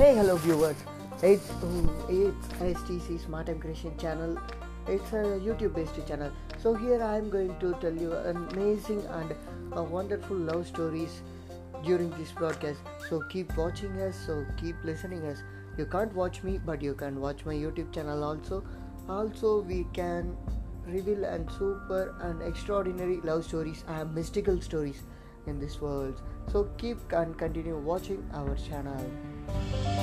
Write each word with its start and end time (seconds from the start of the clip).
Hey, 0.00 0.14
hello 0.14 0.36
viewers. 0.36 0.76
It's 1.22 1.50
um, 1.62 1.90
it's 2.08 2.46
STC 2.58 3.22
Smart 3.22 3.48
Christian 3.60 3.98
channel. 3.98 4.38
It's 4.88 5.12
a 5.12 5.24
YouTube-based 5.46 6.06
channel. 6.08 6.32
So 6.56 6.72
here 6.72 7.02
I 7.02 7.18
am 7.18 7.28
going 7.28 7.54
to 7.60 7.74
tell 7.82 7.92
you 7.92 8.14
amazing 8.14 9.04
and 9.16 9.34
wonderful 9.90 10.38
love 10.38 10.66
stories 10.66 11.20
during 11.84 12.08
this 12.12 12.32
broadcast. 12.32 12.80
So 13.10 13.20
keep 13.28 13.54
watching 13.58 14.00
us. 14.00 14.16
So 14.26 14.46
keep 14.56 14.82
listening 14.84 15.26
us. 15.26 15.42
You 15.76 15.84
can't 15.84 16.14
watch 16.14 16.42
me, 16.42 16.58
but 16.64 16.80
you 16.80 16.94
can 16.94 17.20
watch 17.20 17.44
my 17.44 17.52
YouTube 17.52 17.92
channel 17.92 18.24
also. 18.24 18.64
Also, 19.06 19.60
we 19.60 19.86
can 19.92 20.34
reveal 20.86 21.26
and 21.26 21.52
super 21.58 22.14
and 22.22 22.40
extraordinary 22.40 23.20
love 23.22 23.44
stories 23.44 23.84
and 23.86 24.14
mystical 24.14 24.62
stories 24.62 25.02
in 25.46 25.58
this 25.58 25.80
world. 25.80 26.20
So 26.50 26.64
keep 26.78 26.98
and 27.12 27.36
continue 27.36 27.76
watching 27.76 28.28
our 28.32 28.56
channel. 28.56 29.99